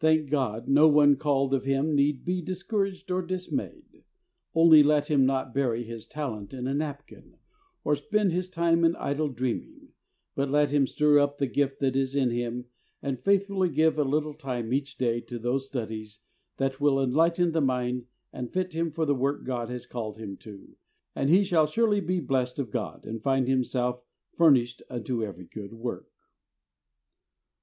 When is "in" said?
6.52-6.66, 8.84-8.94, 12.14-12.28